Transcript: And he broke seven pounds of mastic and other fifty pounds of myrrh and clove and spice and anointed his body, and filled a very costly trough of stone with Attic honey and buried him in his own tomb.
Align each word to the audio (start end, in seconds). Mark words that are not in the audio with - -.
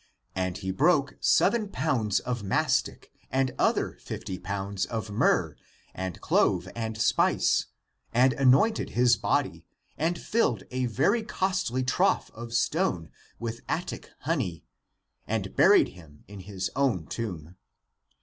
And 0.33 0.57
he 0.57 0.71
broke 0.71 1.15
seven 1.19 1.69
pounds 1.69 2.19
of 2.21 2.41
mastic 2.41 3.11
and 3.29 3.53
other 3.59 3.99
fifty 4.01 4.39
pounds 4.39 4.87
of 4.87 5.11
myrrh 5.11 5.55
and 5.93 6.19
clove 6.21 6.67
and 6.75 6.97
spice 6.99 7.67
and 8.11 8.33
anointed 8.33 8.89
his 8.97 9.15
body, 9.15 9.63
and 9.99 10.19
filled 10.19 10.63
a 10.71 10.87
very 10.87 11.21
costly 11.21 11.83
trough 11.83 12.31
of 12.33 12.51
stone 12.51 13.11
with 13.37 13.61
Attic 13.69 14.09
honey 14.21 14.63
and 15.27 15.55
buried 15.55 15.89
him 15.89 16.23
in 16.27 16.39
his 16.39 16.71
own 16.75 17.05
tomb. 17.05 17.55